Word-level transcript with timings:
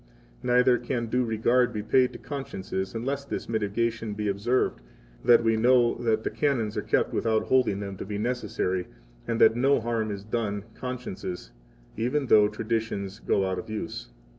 68 0.41 0.47
Neither 0.55 0.77
can 0.79 1.05
due 1.09 1.23
regard 1.23 1.71
be 1.71 1.83
paid 1.83 2.11
to 2.11 2.17
consciences 2.17 2.95
unless 2.95 3.23
this 3.23 3.47
mitigation 3.47 4.15
be 4.15 4.29
observed, 4.29 4.81
that 5.23 5.43
we 5.43 5.55
know 5.55 5.93
that 5.99 6.23
the 6.23 6.31
Canons 6.31 6.75
are 6.75 6.81
kept 6.81 7.13
without 7.13 7.43
holding 7.49 7.81
them 7.81 7.97
to 7.97 8.05
be 8.07 8.17
necessary, 8.17 8.87
and 9.27 9.39
that 9.39 9.55
no 9.55 9.79
harm 9.79 10.09
is 10.09 10.23
done 10.23 10.63
consciences, 10.73 11.51
even 11.97 12.25
though 12.25 12.47
traditions 12.47 13.19
go 13.19 13.45
out 13.47 13.59
of 13.59 13.69
use. 13.69 14.09